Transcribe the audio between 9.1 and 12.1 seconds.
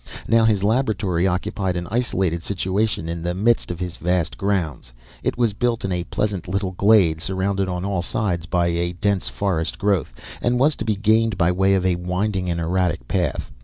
forest growth, and was to be gained by way of a